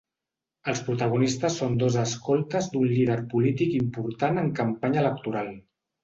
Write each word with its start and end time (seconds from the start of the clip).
Els 0.71 0.79
protagonistes 0.85 1.57
són 1.61 1.75
dos 1.83 1.97
escoltes 2.03 2.69
d’un 2.75 2.87
líder 2.93 3.17
polític 3.33 3.75
important 3.81 4.41
en 4.45 4.49
campanya 4.61 5.01
electoral. 5.03 5.53